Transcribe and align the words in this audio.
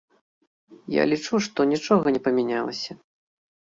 Я 0.95 1.03
лічу, 1.13 1.43
што 1.51 1.69
нічога 1.75 2.07
не 2.19 2.25
памянялася. 2.31 2.91